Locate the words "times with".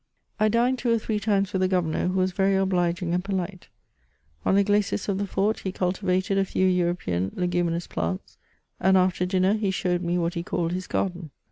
1.19-1.61